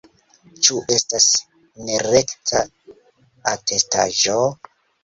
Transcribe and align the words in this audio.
Ĉu 0.67 0.79
estas 0.95 1.27
nerekta 1.91 2.65
atestaĵo? 3.55 4.43